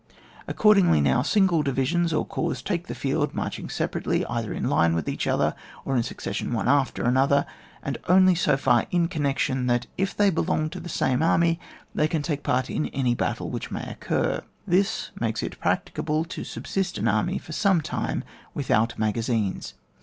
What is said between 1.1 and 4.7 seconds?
single divisions or corps take the fleld, marching separately either in